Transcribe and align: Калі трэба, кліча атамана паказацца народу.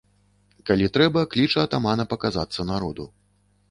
Калі 0.69 0.85
трэба, 0.95 1.23
кліча 1.35 1.59
атамана 1.69 2.09
паказацца 2.17 2.71
народу. 2.75 3.03